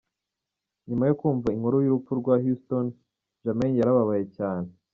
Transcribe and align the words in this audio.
Nyuma 0.87 1.03
yo 1.09 1.15
kumva 1.19 1.47
inkuru 1.55 1.77
y’urupfu 1.81 2.11
rwa 2.21 2.35
Houston, 2.43 2.85
Jermaine 3.43 3.79
yarababaye 3.79 4.25
cyane. 4.37 4.69